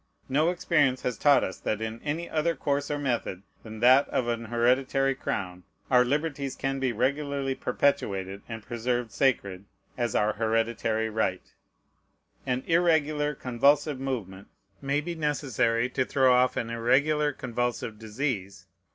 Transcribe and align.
No 0.27 0.49
experience 0.49 1.03
has 1.03 1.15
taught 1.15 1.43
us 1.43 1.59
that 1.59 1.79
in 1.79 2.01
any 2.01 2.27
other 2.27 2.55
course 2.55 2.89
or 2.89 2.97
method 2.97 3.43
than 3.61 3.81
that 3.81 4.09
of 4.09 4.27
an 4.27 4.45
hereditary 4.45 5.13
crown 5.13 5.61
our 5.91 6.03
liberties 6.03 6.55
can 6.55 6.79
be 6.79 6.91
regularly 6.91 7.53
perpetuated 7.53 8.41
and 8.49 8.63
preserved 8.63 9.11
sacred 9.11 9.65
as 9.99 10.15
our 10.15 10.33
hereditary 10.33 11.11
right. 11.11 11.53
An 12.47 12.63
irregular, 12.65 13.35
convulsive 13.35 13.99
movement 13.99 14.47
may 14.81 15.01
be 15.01 15.13
necessary 15.13 15.87
to 15.91 16.03
throw 16.03 16.33
off 16.33 16.57
an 16.57 16.71
irregular, 16.71 17.31
convulsive 17.31 17.99
disease. 17.99 18.65